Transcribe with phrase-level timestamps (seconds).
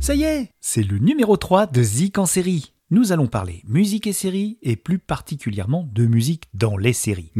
[0.00, 2.74] Ça y est, c'est le numéro 3 de Zik en série.
[2.90, 7.30] Nous allons parler musique et séries, et plus particulièrement de musique dans les séries.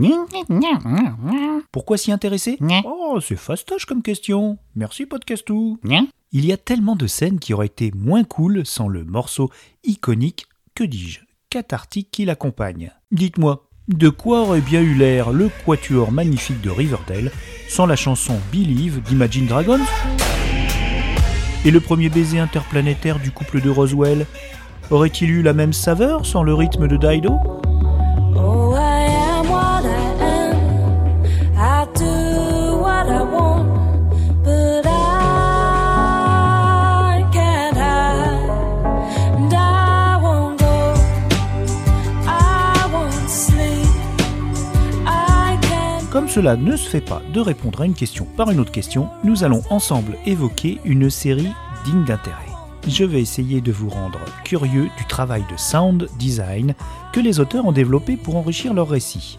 [1.71, 2.57] Pourquoi s'y intéresser?
[2.87, 4.57] Oh, c'est fastoche comme question.
[4.77, 5.79] Merci Podcastou.
[6.33, 9.51] Il y a tellement de scènes qui auraient été moins cool sans le morceau
[9.85, 12.93] iconique, que dis-je, cathartique qui l'accompagne.
[13.11, 17.31] Dites-moi, de quoi aurait bien eu l'air le quatuor magnifique de Riverdale
[17.69, 19.81] sans la chanson Believe d'Imagine Dragons?
[21.65, 24.27] Et le premier baiser interplanétaire du couple de Roswell
[24.91, 27.39] Aurait-il eu la même saveur sans le rythme de Dido?
[46.33, 49.45] Cela ne se fait pas de répondre à une question par une autre question, nous
[49.45, 51.53] allons ensemble évoquer une série
[51.85, 52.49] digne d'intérêt.
[52.89, 56.75] Je vais essayer de vous rendre curieux du travail de sound design
[57.13, 59.39] que les auteurs ont développé pour enrichir leur récit.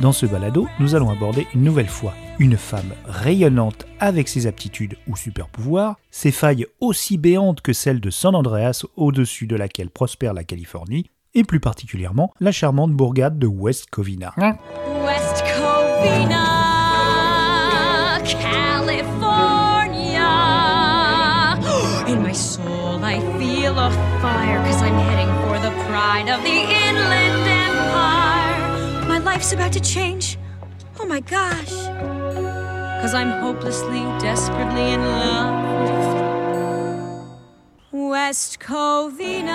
[0.00, 4.96] Dans ce balado, nous allons aborder une nouvelle fois une femme rayonnante avec ses aptitudes
[5.06, 10.34] ou super-pouvoirs, ses failles aussi béantes que celles de San Andreas au-dessus de laquelle prospère
[10.34, 14.34] la Californie, et plus particulièrement la charmante bourgade de West Covina.
[15.98, 16.46] Covina,
[18.24, 19.18] California.
[22.06, 26.60] In my soul, I feel a fire, cause I'm heading for the pride of the
[26.86, 29.08] Inland Empire.
[29.08, 30.38] My life's about to change.
[31.00, 31.72] Oh my gosh.
[33.00, 35.68] Cause I'm hopelessly, desperately in love
[37.90, 39.48] West Covina,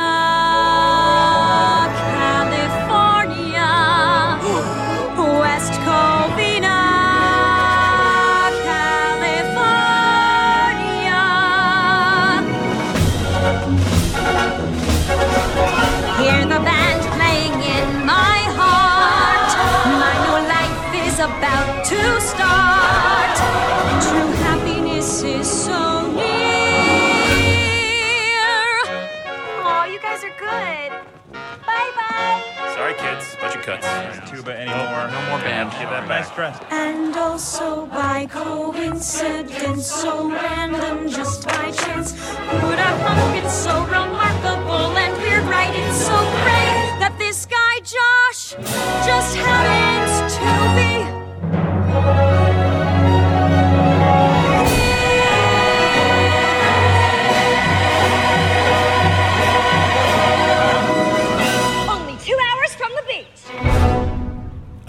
[33.63, 33.87] cuts.
[34.29, 35.07] Tuba anymore.
[35.09, 35.71] No more band.
[35.71, 36.25] Give that back.
[36.25, 36.59] Stress.
[36.69, 42.11] And also by coincidence, so random, just by chance.
[42.11, 45.73] Would have thunk it's so remarkable and weird, right?
[45.73, 46.62] It's so great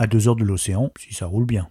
[0.04, 1.70] à deux heures de l'océan, si ça roule bien.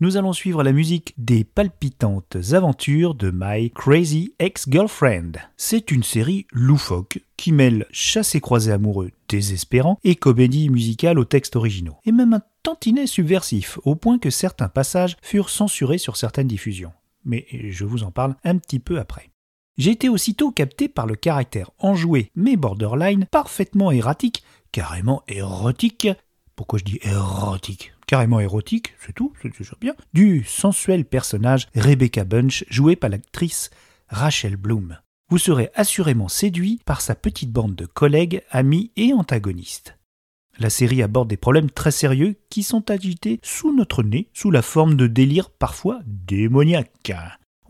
[0.00, 5.32] Nous allons suivre la musique des palpitantes aventures de My Crazy Ex-Girlfriend.
[5.56, 11.96] C'est une série loufoque qui mêle chassé-croisé amoureux désespérant et comédie musicale aux textes originaux.
[12.04, 16.92] Et même un tantinet subversif, au point que certains passages furent censurés sur certaines diffusions.
[17.24, 19.30] Mais je vous en parle un petit peu après.
[19.78, 24.42] J'ai été aussitôt capté par le caractère enjoué mais borderline, parfaitement erratique,
[24.72, 26.08] carrément érotique,
[26.60, 27.94] pourquoi je dis érotique?
[28.06, 29.94] Carrément érotique, c'est tout, c'est déjà bien.
[30.12, 33.70] Du sensuel personnage Rebecca Bunch, joué par l'actrice
[34.08, 34.98] Rachel Bloom.
[35.30, 39.96] Vous serez assurément séduit par sa petite bande de collègues, amis et antagonistes.
[40.58, 44.60] La série aborde des problèmes très sérieux qui sont agités sous notre nez sous la
[44.60, 47.14] forme de délires parfois démoniaques.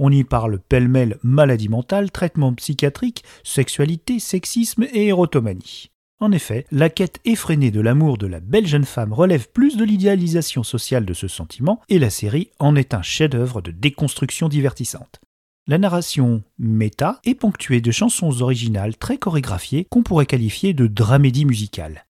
[0.00, 5.92] On y parle pêle-mêle maladie mentale, traitement psychiatrique, sexualité, sexisme et érotomanie.
[6.22, 9.84] En effet, la quête effrénée de l'amour de la belle jeune femme relève plus de
[9.84, 15.22] l'idéalisation sociale de ce sentiment, et la série en est un chef-d'œuvre de déconstruction divertissante.
[15.66, 21.46] La narration méta est ponctuée de chansons originales très chorégraphiées qu'on pourrait qualifier de dramédie
[21.46, 22.06] musicale.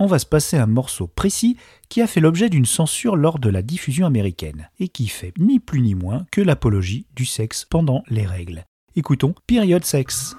[0.00, 1.56] On va se passer un morceau précis
[1.88, 5.60] qui a fait l'objet d'une censure lors de la diffusion américaine, et qui fait ni
[5.60, 8.64] plus ni moins que l'apologie du sexe pendant les règles.
[8.96, 10.34] Écoutons Period Sex.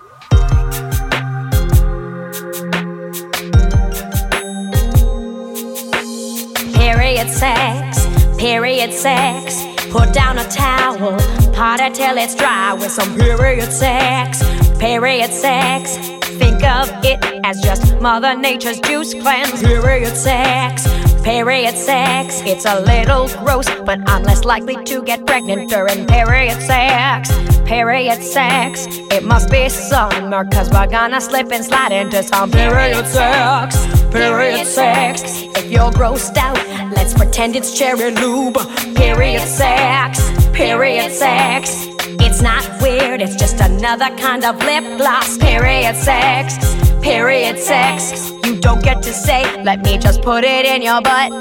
[6.88, 8.07] Period sex,
[8.38, 9.62] period sex.
[9.92, 11.18] Put down a towel,
[11.51, 14.42] pot it till it's dry with some period sex,
[14.80, 15.98] period sex.
[16.39, 19.62] Think of it as just Mother Nature's juice cleanse.
[19.62, 20.88] Period sex,
[21.24, 22.42] period sex.
[22.45, 27.30] It's a little gross, but I'm less likely to get pregnant during period sex.
[27.66, 28.88] Period sex.
[29.12, 33.96] It must be summer, cause we're gonna slip and slide into some period sex.
[34.12, 35.21] Period sex.
[35.57, 36.57] If you're grossed out,
[36.95, 38.57] let's pretend it's cherry lube.
[38.95, 40.19] Period sex.
[40.54, 41.88] Period sex.
[42.19, 43.21] It's not weird.
[43.21, 45.38] It's just another kind of lip gloss.
[45.38, 46.57] Period sex.
[47.01, 48.31] Period sex.
[48.45, 51.31] You don't get to say, let me just put it in your butt.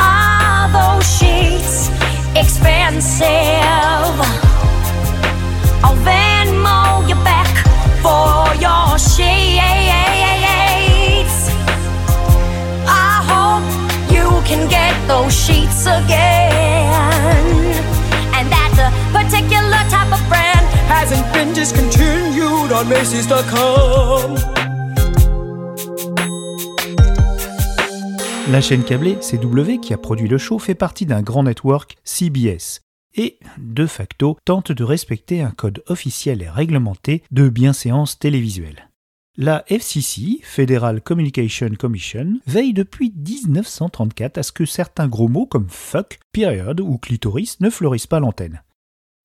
[0.00, 1.88] Are those sheets
[2.36, 3.26] expensive?
[5.82, 7.48] I'll Venmo you back
[8.02, 9.50] for your sheets.
[12.86, 13.64] I hope
[14.12, 17.74] you can get those sheets again.
[18.36, 24.36] And that the particular type of brand hasn't been discontinued on Macy's.com.
[28.50, 32.80] La chaîne câblée CW qui a produit le show fait partie d'un grand network CBS
[33.14, 38.88] et, de facto, tente de respecter un code officiel et réglementé de bienséance télévisuelle.
[39.36, 45.68] La FCC, Federal Communication Commission, veille depuis 1934 à ce que certains gros mots comme
[45.68, 48.62] fuck, period ou clitoris ne fleurissent pas l'antenne.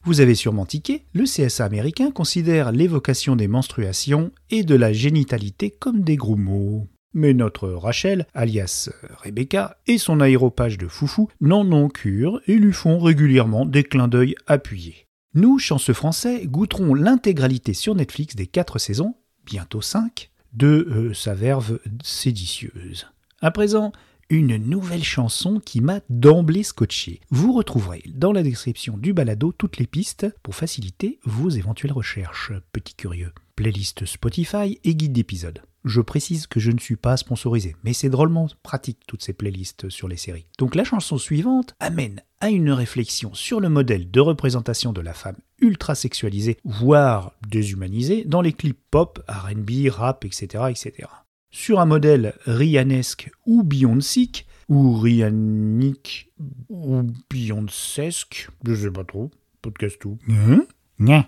[0.06, 5.72] Vous avez sûrement tiqué, le CSA américain considère l'évocation des menstruations et de la génitalité
[5.72, 6.88] comme des gros mots.
[7.16, 8.90] Mais notre Rachel, alias
[9.24, 14.10] Rebecca, et son aéropage de foufou n'en ont cure et lui font régulièrement des clins
[14.10, 15.08] d'œil appuyés.
[15.34, 19.16] Nous, chanceux français, goûterons l'intégralité sur Netflix des quatre saisons,
[19.46, 23.08] bientôt cinq, de euh, sa verve séditieuse.
[23.40, 23.94] À présent,
[24.30, 27.22] une nouvelle chanson qui m'a d'emblée scotché.
[27.30, 32.52] Vous retrouverez dans la description du balado toutes les pistes pour faciliter vos éventuelles recherches,
[32.72, 33.32] petit curieux.
[33.56, 35.62] Playlist Spotify et guide d'épisode.
[35.86, 39.90] Je précise que je ne suis pas sponsorisé, mais c'est drôlement pratique toutes ces playlists
[39.90, 40.48] sur les séries.
[40.58, 45.14] Donc la chanson suivante amène à une réflexion sur le modèle de représentation de la
[45.14, 51.08] femme ultra sexualisée, voire déshumanisée, dans les clips pop, RB, rap, etc., etc.
[51.58, 56.30] Sur un modèle Rihannesque ou Beyoncéique, ou Rihannique,
[56.68, 59.32] ou Beyoncésque, je sais pas trop,
[59.62, 60.20] podcast tout.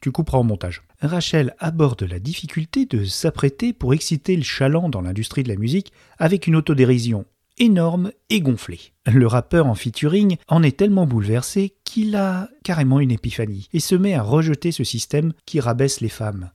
[0.02, 0.84] Tu couperas au montage.
[1.02, 5.94] Rachel aborde la difficulté de s'apprêter pour exciter le chaland dans l'industrie de la musique
[6.20, 7.24] avec une autodérision
[7.58, 8.92] énorme et gonflée.
[9.06, 13.96] Le rappeur en featuring en est tellement bouleversé qu'il a carrément une épiphanie et se
[13.96, 16.52] met à rejeter ce système qui rabaisse les femmes.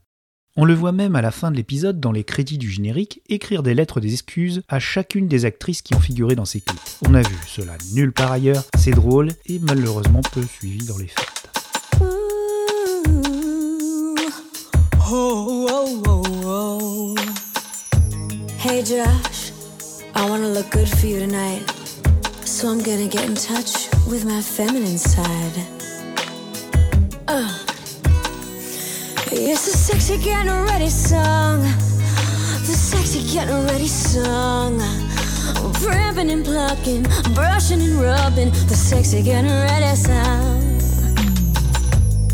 [0.55, 3.63] On le voit même à la fin de l'épisode dans les crédits du générique écrire
[3.63, 6.79] des lettres d'excuses à chacune des actrices qui ont figuré dans ses clips.
[7.07, 11.07] On a vu cela nulle part ailleurs, c'est drôle et malheureusement peu suivi dans les
[11.07, 11.25] faits.
[15.09, 17.15] Oh, oh, oh,
[18.63, 19.53] hey Josh,
[20.15, 21.63] I wanna look good for you tonight.
[22.45, 25.57] So I'm gonna get in touch with my feminine side.
[27.27, 27.72] Uh.
[29.35, 31.61] It's a sexy getting ready song.
[31.61, 34.79] The sexy getting ready song.
[35.81, 38.51] Primping and plucking, brushing and rubbing.
[38.51, 40.79] The sexy getting ready song.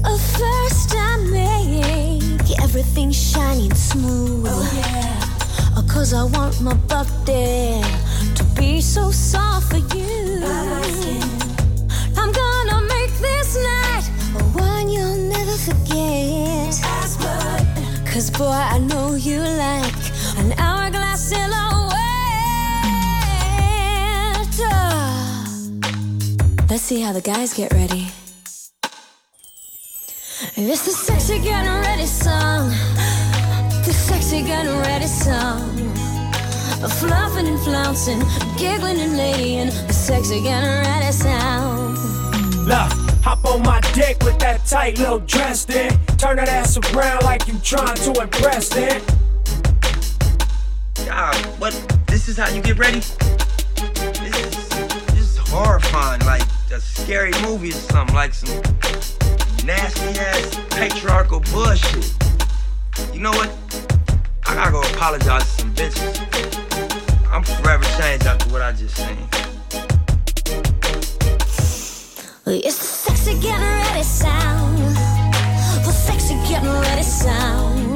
[0.04, 4.48] First I make everything shiny and smooth.
[4.50, 5.78] Oh yeah.
[5.78, 7.82] Uh, Cause I want my body
[8.36, 11.39] to be so soft for you.
[15.66, 16.74] Forget.
[18.06, 20.04] Cause boy, I know you like
[20.38, 21.94] an hourglass silhouette.
[24.62, 25.48] Ah.
[26.70, 28.08] Let's see how the guys get ready.
[30.56, 32.70] It's the sexy getting ready song.
[33.86, 35.60] The sexy getting ready song.
[37.00, 38.22] Fluffing and flouncing,
[38.58, 39.68] giggling and laying.
[39.88, 41.98] The sexy getting ready sound.
[42.68, 42.92] Love,
[43.30, 45.92] hop on my dick with that tight little dress then.
[46.18, 49.02] Turn that ass around like you trying to impress then.
[51.60, 51.74] What?
[52.08, 53.02] This is how you get ready?
[53.02, 54.70] This is,
[55.14, 56.42] this is horrifying, like
[56.74, 58.50] a scary movie or something, like some
[59.64, 62.12] nasty ass patriarchal bullshit.
[63.14, 63.52] You know what?
[64.48, 66.18] I gotta go apologize to some bitches.
[67.30, 69.99] I'm forever changed after what I just seen.
[72.52, 74.80] It's the sexy getting ready sound.
[75.86, 77.96] The sexy getting ready sound.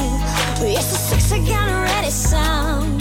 [0.62, 3.00] It's the sexy getting ready sound.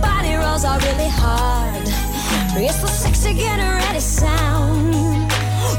[0.00, 1.82] Body rolls are really hard.
[2.62, 4.94] It's the sexy getting ready sound.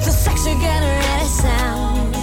[0.04, 2.14] The sexy getting ready sound.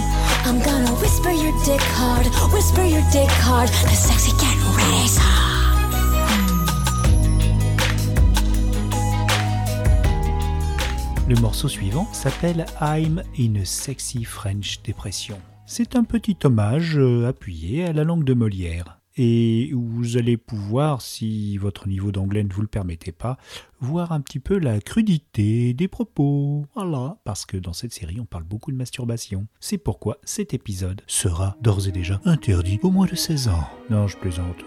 [0.45, 3.69] I'm gonna whisper your dick hard, whisper your dick hard.
[3.69, 4.31] The sexy
[11.27, 15.39] Le morceau suivant s'appelle I'm in a Sexy French Depression.
[15.65, 18.99] C'est un petit hommage euh, appuyé à la langue de Molière.
[19.17, 23.37] et vous allez pouvoir, si votre niveau d'anglais ne vous le permettez pas,
[23.79, 26.67] voir un petit peu la crudité des propos.
[26.75, 29.47] Voilà, parce que dans cette série, on parle beaucoup de masturbation.
[29.59, 33.67] C'est pourquoi cet épisode sera d'ores et déjà interdit au moins de 16 ans.
[33.89, 34.63] Non, je plaisante.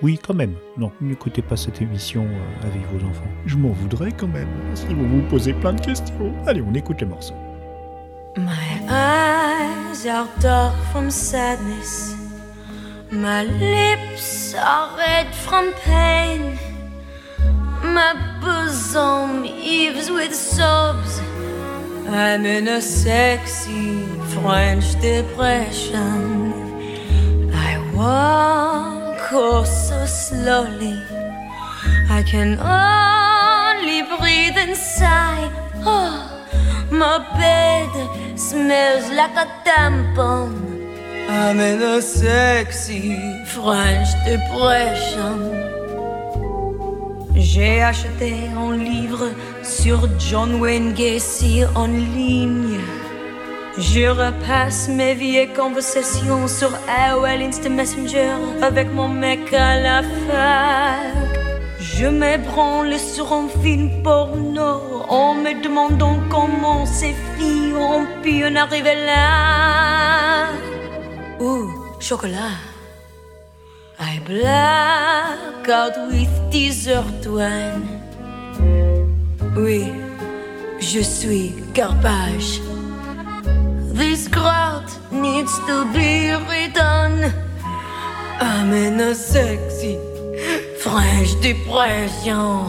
[0.00, 0.54] Oui, quand même.
[0.76, 3.26] Non, n'écoutez pas cette émission euh, avec vos enfants.
[3.46, 6.32] Je m'en voudrais quand même, parce qu'ils vont vous poser plein de questions.
[6.46, 7.34] Allez, on écoute le morceau.
[8.36, 12.14] My eyes are dark from sadness.
[13.10, 16.56] My lips are red from pain.
[17.82, 21.20] My bosom heaves with sobs.
[22.06, 26.52] I'm in a sexy French depression.
[27.52, 28.97] I walk
[29.32, 31.02] oh so slowly.
[32.10, 35.50] I can only breathe and sigh.
[35.84, 36.14] Oh,
[36.90, 40.52] my bed smells like a tampon.
[41.28, 45.68] I'm in a sexy French depression.
[47.36, 49.30] J'ai acheté un livre
[49.62, 52.80] sur John Wayne Gacy en ligne.
[53.78, 61.38] Je repasse mes vieilles conversations sur AOL Instant Messenger avec mon mec à la fac.
[61.78, 68.56] Je m'ébranle sur un film porno en me demandant comment ces filles ont pu en
[68.56, 70.48] arriver là.
[71.38, 71.70] Ouh,
[72.00, 72.58] chocolat.
[74.00, 76.28] I black out with
[77.28, 77.86] wine.
[79.56, 79.84] Oui,
[80.80, 82.60] je suis garbage.
[83.98, 87.32] This crowd needs to be redone.
[88.40, 89.98] I'm in a sexy
[90.78, 92.62] French depression.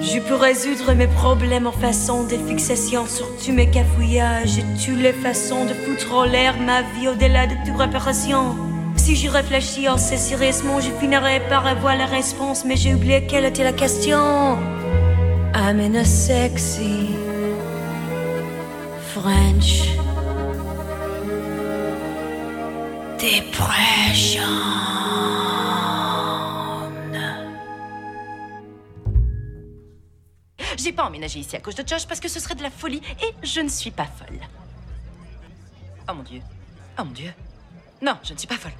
[0.00, 5.02] Je peux résoudre mes problèmes en façon de fixation sur tous mes cafouillages et toutes
[5.02, 8.56] les façons de foutre en l'air ma vie au-delà de toute réparation.
[8.96, 13.44] Si j'y réfléchis assez sérieusement, je finirai par avoir la réponse, mais j'ai oublié quelle
[13.44, 14.56] était la question.
[15.54, 17.21] I'm in a sexy
[19.22, 19.84] French.
[30.76, 33.00] J'ai pas emménagé ici à cause de Josh parce que ce serait de la folie
[33.22, 34.40] et je ne suis pas folle.
[36.08, 36.40] Oh mon dieu.
[36.98, 37.32] Oh mon dieu.
[38.00, 38.72] Non, je ne suis pas folle.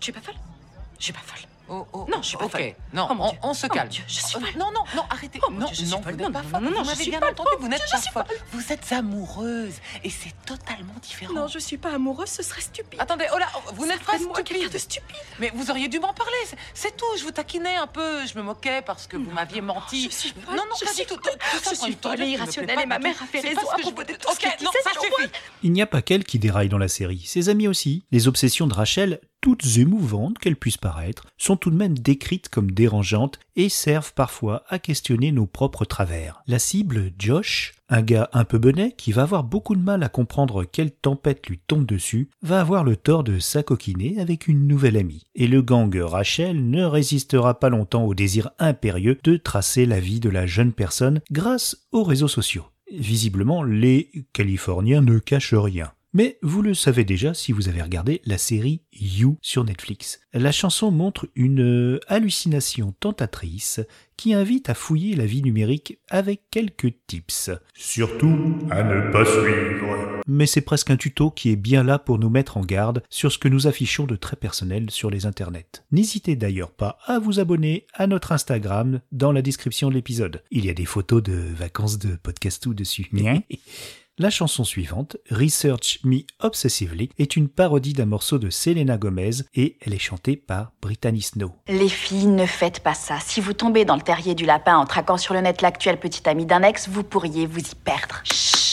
[0.00, 0.34] Je suis pas folle?
[0.98, 1.55] Je suis pas folle.
[1.68, 2.50] Oh, oh, Non, je suis pas ok.
[2.52, 2.74] folle.
[2.92, 3.38] Non, Oh, mon on, Dieu.
[3.42, 3.88] on se Oh, mon calme.
[3.88, 4.48] Dieu, je suis Oh, folle.
[4.56, 5.40] Non, non, non, arrêtez.
[5.42, 6.12] Oh, mon non, Dieu, je suis non, folle.
[6.14, 6.60] vous Non, n'êtes pas non, folle.
[6.62, 7.30] non, non, Vous je m'avez suis bien folle.
[7.30, 8.24] entendu, vous n'êtes pas suis folle.
[8.52, 11.34] Vous êtes amoureuse et c'est totalement différent.
[11.34, 13.00] Non, je suis pas amoureuse, ce serait stupide.
[13.00, 14.70] Attendez, oh là, vous n'êtes pas stupide.
[14.72, 15.16] de stupide.
[15.38, 16.32] Mais vous auriez dû m'en parler,
[16.74, 17.04] c'est- tout.
[17.18, 20.04] Je vous taquinais un peu, je me moquais parce que vous m'aviez menti.
[20.10, 21.18] je suis folle, Non, non, je pas suis du tout.
[21.70, 24.02] Je suis folle et irrationnelle pas et ma mère a fait raison pas à propos
[24.04, 25.30] de tout ce qu'elle non, disait.
[25.62, 28.04] Il n'y a pas qu'elle qui déraille dans la série, ses amies aussi.
[28.12, 32.72] Les obsessions de Rachel, toutes émouvantes qu'elles puissent paraître, sont tout de même décrites comme
[32.72, 36.42] dérangeantes et servent parfois à questionner nos propres travers.
[36.48, 40.08] La cible, Josh, un gars un peu benet qui va avoir beaucoup de mal à
[40.08, 44.96] comprendre quelle tempête lui tombe dessus, va avoir le tort de s'acoquiner avec une nouvelle
[44.96, 45.22] amie.
[45.36, 50.18] Et le gang Rachel ne résistera pas longtemps au désir impérieux de tracer la vie
[50.18, 52.64] de la jeune personne grâce aux réseaux sociaux.
[52.90, 55.92] Visiblement, les Californiens ne cachent rien.
[56.16, 60.18] Mais vous le savez déjà si vous avez regardé la série You sur Netflix.
[60.32, 63.82] La chanson montre une euh, hallucination tentatrice
[64.16, 67.50] qui invite à fouiller la vie numérique avec quelques tips.
[67.74, 70.22] Surtout à ne pas suivre.
[70.26, 73.30] Mais c'est presque un tuto qui est bien là pour nous mettre en garde sur
[73.30, 75.84] ce que nous affichons de très personnel sur les internets.
[75.92, 80.42] N'hésitez d'ailleurs pas à vous abonner à notre Instagram dans la description de l'épisode.
[80.50, 83.10] Il y a des photos de vacances de podcastou dessus.
[84.18, 89.76] La chanson suivante, Research Me Obsessively, est une parodie d'un morceau de Selena Gomez et
[89.84, 91.52] elle est chantée par Brittany Snow.
[91.68, 93.18] Les filles, ne faites pas ça.
[93.20, 96.26] Si vous tombez dans le terrier du lapin en traquant sur le net l'actuel petit
[96.26, 98.22] ami d'un ex, vous pourriez vous y perdre.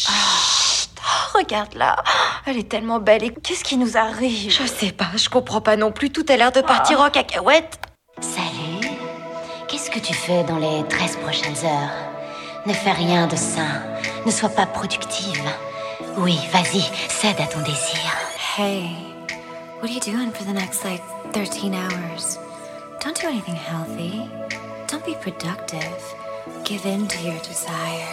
[0.07, 1.97] Oh, regarde là,
[2.45, 4.49] elle est tellement belle et qu'est-ce qui nous arrive?
[4.49, 7.81] Je sais pas, je comprends pas non plus, tout a l'air de partir en cacahuète.
[8.21, 8.93] Salut.
[9.67, 11.91] Qu'est-ce que tu fais dans les 13 prochaines heures?
[12.65, 13.81] Ne fais rien de sain.
[14.25, 15.43] Ne sois pas productive.
[16.17, 17.99] Oui, vas-y, cède à ton désir.
[18.57, 18.89] Hey,
[19.81, 21.01] what are you doing for the next like
[21.33, 22.39] 13 hours?
[23.03, 24.29] Don't do anything healthy.
[24.87, 26.15] Don't be productive.
[26.63, 28.07] Give in to your desire.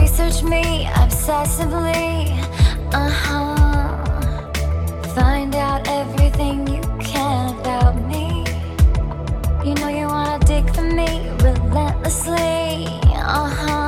[0.00, 2.32] Research me obsessively.
[2.92, 4.04] Uh huh.
[5.14, 8.44] Find out everything you can about me.
[9.64, 12.88] You know you wanna dig for me relentlessly.
[13.14, 13.83] Uh huh.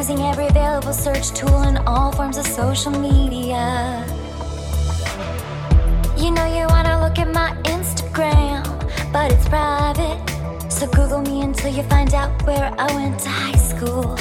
[0.00, 4.02] Using every available search tool in all forms of social media.
[6.16, 8.64] You know you wanna look at my Instagram,
[9.12, 10.18] but it's private.
[10.72, 14.16] So Google me until you find out where I went to high school.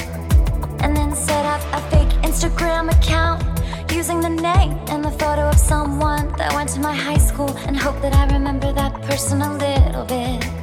[0.83, 3.41] And then set up a fake Instagram account
[3.89, 7.79] using the name and the photo of someone that went to my high school and
[7.79, 10.58] hope that I remember that person a little bit.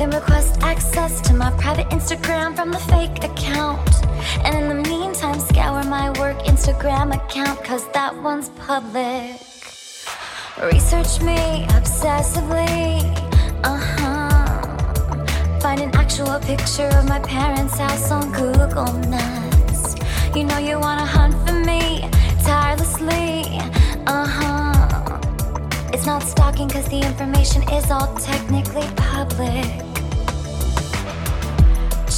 [0.00, 3.86] Then request access to my private Instagram from the fake account.
[4.46, 9.36] And in the meantime, scour my work Instagram account, cause that one's public.
[10.72, 13.04] Research me obsessively,
[13.62, 15.60] uh huh.
[15.60, 19.96] Find an actual picture of my parents' house on Google Maps.
[20.34, 22.08] You know you wanna hunt for me
[22.42, 23.60] tirelessly,
[24.06, 25.20] uh huh.
[25.92, 29.89] It's not stalking, cause the information is all technically public.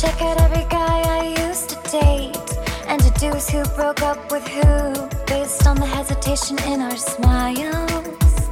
[0.03, 5.09] Check out every guy I used to date and deduce who broke up with who
[5.27, 8.51] based on the hesitation in our smiles.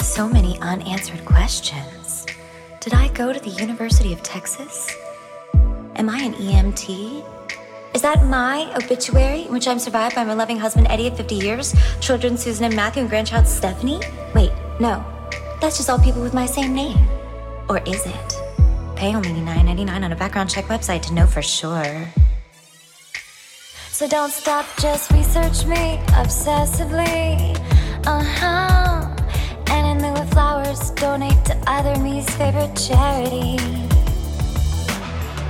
[0.00, 2.26] So many unanswered questions.
[2.80, 4.92] Did I go to the University of Texas?
[5.94, 7.24] Am I an EMT?
[7.94, 11.36] Is that my obituary in which I'm survived by my loving husband Eddie of 50
[11.36, 14.00] years, children Susan and Matthew, and grandchild Stephanie?
[14.34, 15.04] Wait, no.
[15.60, 17.08] That's just all people with my same name.
[17.68, 18.29] Or is it?
[19.00, 22.06] Pay only $9.99 on a background check website to know for sure.
[23.90, 27.56] So don't stop, just research me obsessively.
[28.06, 29.16] Uh huh.
[29.68, 33.56] And in lieu of flowers, donate to either me's favorite charity.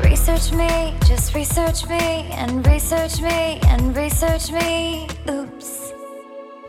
[0.08, 5.08] Research me, just research me, and research me, and research me.
[5.28, 5.92] Oops.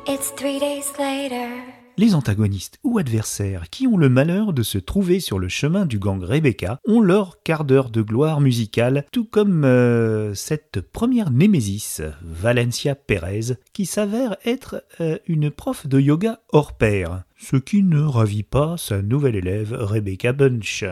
[0.08, 1.64] It's three days later.
[2.02, 6.00] Les antagonistes ou adversaires qui ont le malheur de se trouver sur le chemin du
[6.00, 12.02] gang Rebecca ont leur quart d'heure de gloire musicale, tout comme euh, cette première némésis,
[12.24, 18.02] Valencia Perez, qui s'avère être euh, une prof de yoga hors pair, ce qui ne
[18.02, 20.84] ravit pas sa nouvelle élève Rebecca Bunch.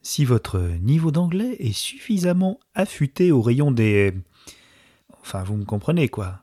[0.00, 4.12] Si votre niveau d'anglais est suffisamment affûté au rayon des...
[5.22, 6.41] Enfin, vous me comprenez quoi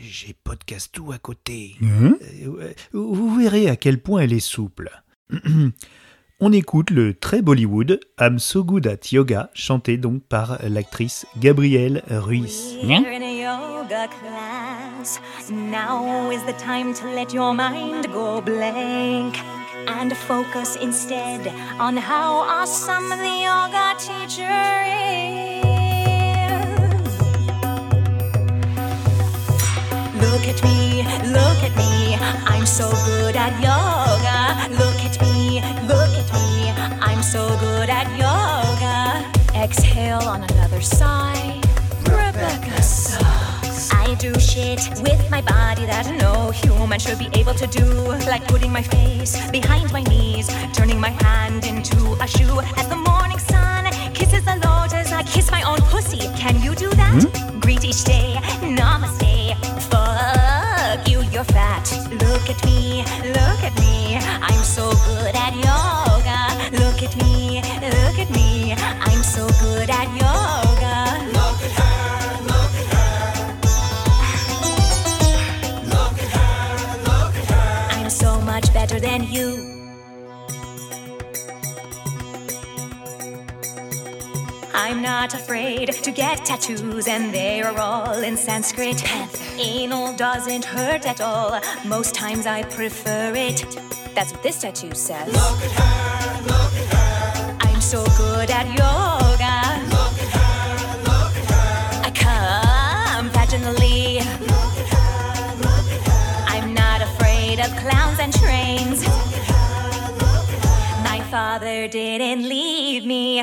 [0.00, 1.76] j'ai podcast tout à côté.
[1.82, 4.90] Euh, vous verrez à quel point elle est souple.
[6.38, 12.02] On écoute le très Bollywood I'm So Good at Yoga, chanté donc par l'actrice Gabrielle
[12.10, 12.76] Ruiz.
[12.82, 15.18] We're in a yoga class.
[15.50, 19.38] Now is the time to let your mind go blank
[19.88, 21.46] and focus instead
[21.80, 24.44] on how awesome the yoga teacher
[25.54, 25.55] is.
[30.46, 32.14] Look at me, look at me,
[32.46, 34.72] I'm so good at yoga.
[34.78, 39.28] Look at me, look at me, I'm so good at yoga.
[39.60, 41.66] Exhale on another side.
[42.04, 43.92] Rebecca sucks.
[43.92, 47.84] I do shit with my body that no human should be able to do.
[48.30, 52.60] Like putting my face behind my knees, turning my hand into a shoe.
[52.76, 56.28] As the morning sun kisses the lotus, I kiss my own pussy.
[56.36, 57.20] Can you do that?
[57.20, 57.58] Hmm?
[57.58, 59.25] Greet each day, namaste.
[61.36, 61.92] You're fat.
[62.12, 64.16] Look at me, look at me.
[64.16, 66.82] I'm so good at yoga.
[66.82, 68.72] Look at me, look at me.
[68.72, 70.65] I'm so good at yoga.
[85.06, 89.00] Not afraid to get tattoos, and they are all in Sanskrit.
[89.56, 91.60] Anal doesn't hurt at all.
[91.84, 93.64] Most times I prefer it.
[94.16, 95.28] That's what this tattoo says.
[95.28, 97.56] Look at her, look at her.
[97.68, 99.56] I'm so good at yoga.
[99.94, 102.08] Look at her, look at her.
[102.08, 104.06] I come vaginally.
[104.52, 106.44] Look at her, look at her.
[106.54, 109.06] I'm not afraid of clowns and trains.
[111.08, 113.40] My father didn't leave me.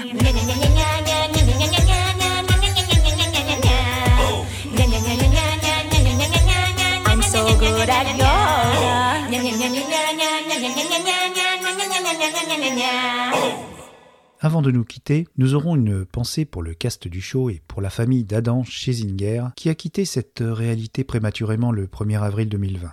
[14.46, 17.82] Avant de nous quitter, nous aurons une pensée pour le cast du show et pour
[17.82, 22.92] la famille d'Adam Schlesinger qui a quitté cette réalité prématurément le 1er avril 2020.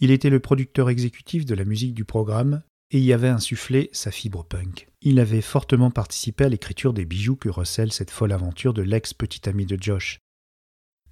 [0.00, 4.10] Il était le producteur exécutif de la musique du programme et y avait insufflé sa
[4.10, 4.88] fibre punk.
[5.02, 9.48] Il avait fortement participé à l'écriture des bijoux que recèle cette folle aventure de l'ex-petit
[9.48, 10.18] ami de Josh.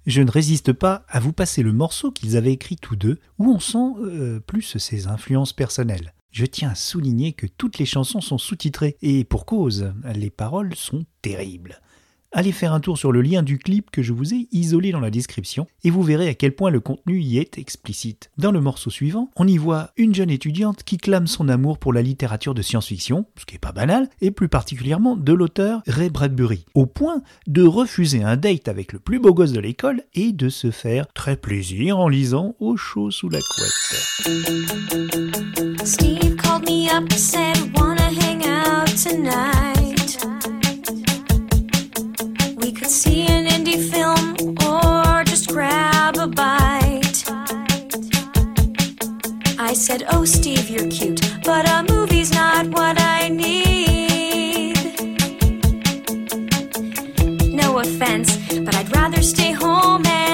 [0.05, 3.51] Je ne résiste pas à vous passer le morceau qu'ils avaient écrit tous deux, où
[3.51, 6.13] on sent euh, plus ses influences personnelles.
[6.31, 10.75] Je tiens à souligner que toutes les chansons sont sous-titrées, et pour cause, les paroles
[10.75, 11.81] sont terribles.
[12.31, 14.99] Allez faire un tour sur le lien du clip que je vous ai isolé dans
[14.99, 18.29] la description et vous verrez à quel point le contenu y est explicite.
[18.37, 21.93] Dans le morceau suivant, on y voit une jeune étudiante qui clame son amour pour
[21.93, 26.09] la littérature de science-fiction, ce qui est pas banal, et plus particulièrement de l'auteur Ray
[26.09, 30.31] Bradbury, au point de refuser un date avec le plus beau gosse de l'école et
[30.31, 33.99] de se faire très plaisir en lisant au chaud sous la couette.
[35.85, 39.78] Steve called me up, said, Wanna hang out tonight?
[42.89, 47.23] See an indie film or just grab a bite.
[49.59, 54.75] I said, Oh, Steve, you're cute, but a movie's not what I need.
[57.53, 60.28] No offense, but I'd rather stay home and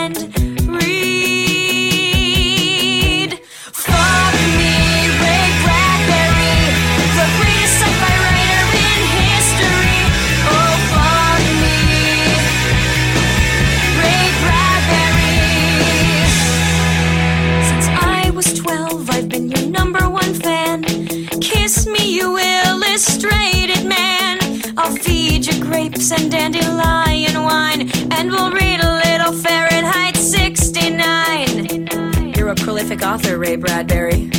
[32.96, 34.30] prolific author, Ray Bradbury.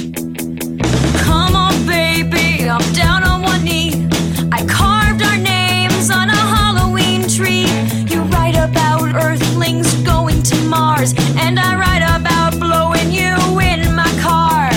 [1.25, 4.09] Come on, baby, I'm down on one knee.
[4.53, 7.67] I carved our names on a Halloween tree.
[8.13, 14.11] You write about Earthlings going to Mars, and I write about blowing you in my
[14.21, 14.71] car.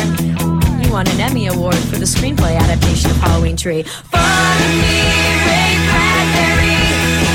[0.82, 3.84] You won an Emmy Award for the screenplay adaptation of Halloween Tree.
[3.84, 5.04] Fuck me,
[5.48, 6.80] Ray Bradbury,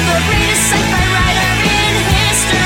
[0.09, 2.64] the greatest sci-fi writer in history.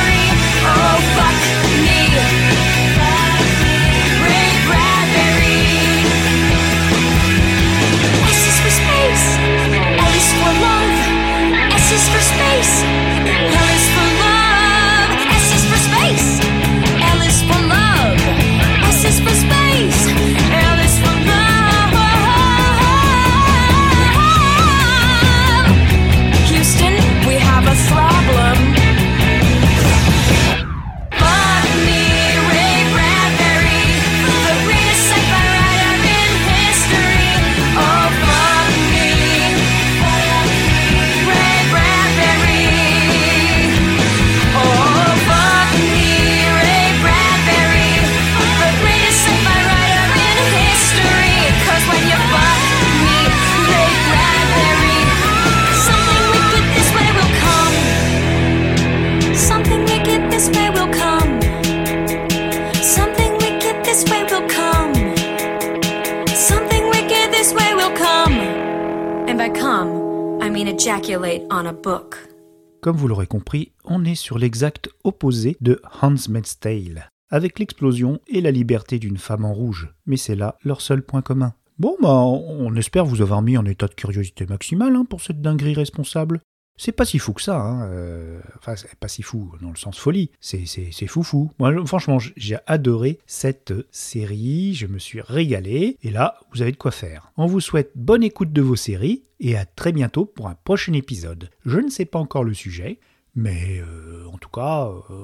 [72.88, 78.40] Comme vous l'aurez compris, on est sur l'exact opposé de Handmaid's Tale, avec l'explosion et
[78.40, 81.52] la liberté d'une femme en rouge, mais c'est là leur seul point commun.
[81.78, 85.42] Bon, bah, on espère vous avoir mis en état de curiosité maximale hein, pour cette
[85.42, 86.40] dinguerie responsable.
[86.78, 87.90] C'est pas si fou que ça, hein.
[87.90, 91.50] euh, enfin, c'est pas si fou dans le sens folie, c'est, c'est, c'est fou fou.
[91.58, 96.70] Moi, je- franchement, j'ai adoré cette série, je me suis régalé, et là, vous avez
[96.72, 97.32] de quoi faire.
[97.36, 100.92] On vous souhaite bonne écoute de vos séries, et à très bientôt pour un prochain
[100.92, 101.50] épisode.
[101.66, 103.00] Je ne sais pas encore le sujet,
[103.34, 105.16] mais euh, en tout cas, euh,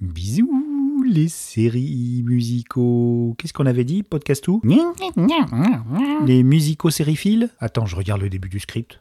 [0.00, 3.34] bisous les séries musicaux.
[3.38, 4.60] Qu'est-ce qu'on avait dit, podcast tout
[6.26, 8.98] Les musicaux-sériphiles Attends, je regarde le début du script.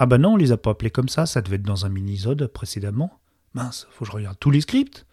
[0.00, 1.88] Ah bah non, on les a pas appelés comme ça, ça devait être dans un
[1.88, 3.10] mini-sode précédemment.
[3.54, 5.04] Mince, faut que je regarde tous les scripts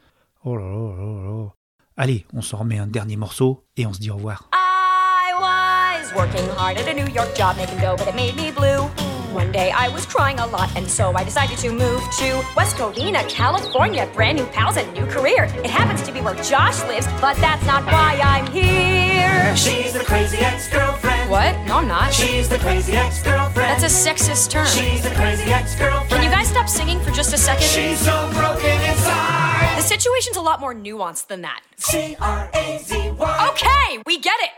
[0.43, 1.53] Oh là là là là.
[1.97, 4.47] Allez, on s'en remet un dernier morceau et on se dit au revoir.
[4.53, 8.51] I was working hard at a New York job making dough, but it made me
[8.51, 8.87] blue.
[9.33, 12.77] One day I was crying a lot, and so I decided to move to West
[12.77, 14.07] Covina, California.
[14.13, 15.45] Brand new pals and new career.
[15.63, 19.55] It happens to be where Josh lives, but that's not why I'm here.
[19.55, 21.04] She's the crazy ex-girlfriend.
[21.29, 21.55] What?
[21.65, 22.13] No, I'm not.
[22.13, 23.55] She's the crazy ex-girlfriend.
[23.55, 24.67] That's a sexist term.
[24.67, 26.09] She's the crazy ex-girlfriend.
[26.09, 27.65] Can you guys stop singing for just a second?
[27.65, 29.75] She's so broken inside.
[29.77, 31.61] The situation's a lot more nuanced than that.
[31.77, 33.49] C-R-A-Z-Y.
[33.51, 34.51] Okay, we get it.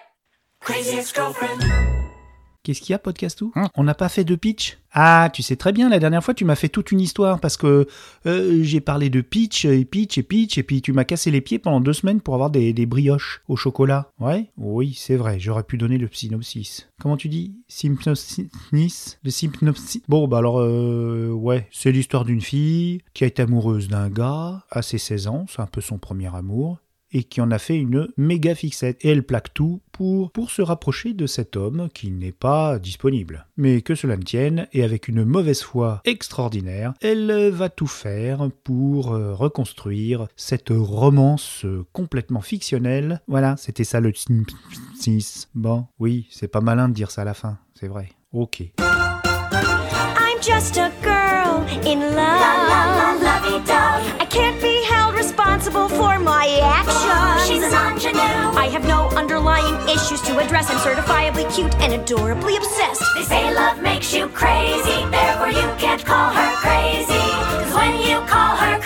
[0.59, 1.96] Crazy ex-girlfriend.
[2.67, 5.71] Qu'est-ce qu'il y a, Podcastou On n'a pas fait de pitch Ah, tu sais très
[5.71, 7.87] bien, la dernière fois, tu m'as fait toute une histoire parce que
[8.25, 11.39] euh, j'ai parlé de pitch et pitch et pitch, et puis tu m'as cassé les
[11.39, 14.11] pieds pendant deux semaines pour avoir des, des brioches au chocolat.
[14.19, 14.51] Ouais?
[14.57, 16.89] Oui, c'est vrai, j'aurais pu donner le synopsis.
[16.99, 17.55] Comment tu dis?
[17.69, 18.49] Synopsis
[19.23, 23.87] Le synopsis Bon, bah alors, euh, ouais, c'est l'histoire d'une fille qui a été amoureuse
[23.87, 26.79] d'un gars à ses 16 ans, c'est un peu son premier amour.
[27.11, 29.03] Et qui en a fait une méga fixette.
[29.03, 33.47] Et elle plaque tout pour, pour se rapprocher de cet homme qui n'est pas disponible.
[33.57, 38.49] Mais que cela ne tienne, et avec une mauvaise foi extraordinaire, elle va tout faire
[38.63, 43.21] pour euh, reconstruire cette romance complètement fictionnelle.
[43.27, 45.49] Voilà, c'était ça le 6.
[45.55, 48.09] Bon, oui, c'est pas malin de dire ça à la fin, c'est vrai.
[48.31, 48.71] Ok.
[48.79, 53.26] I'm just a girl in love.
[55.67, 57.47] responsible for my actions.
[57.47, 58.19] She's an ingenue.
[58.19, 60.69] I have no underlying issues to address.
[60.69, 63.03] I'm certifiably cute and adorably obsessed.
[63.15, 67.13] They say love makes you crazy, therefore you can't call her crazy.
[67.13, 68.76] Cause when you call her